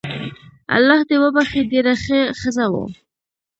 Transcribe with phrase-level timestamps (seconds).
[0.75, 2.83] الله دي وبخښي ډیره شه ښځه وو